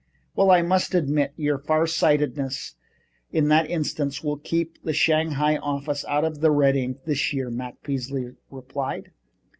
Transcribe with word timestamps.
"Well, 0.35 0.49
I 0.49 0.63
must 0.63 0.95
admit 0.95 1.31
your 1.37 1.59
far 1.59 1.85
sightedness 1.85 2.73
in 3.31 3.49
that 3.49 3.69
instance 3.69 4.23
will 4.23 4.37
keep 4.39 4.81
the 4.81 4.93
Shanghai 4.93 5.57
office 5.57 6.03
out 6.05 6.25
of 6.25 6.39
the 6.41 6.49
red 6.49 6.75
ink 6.75 7.03
this 7.05 7.31
year," 7.33 7.51
Matt 7.51 7.83
Peasley 7.83 8.33
replied. 8.49 9.11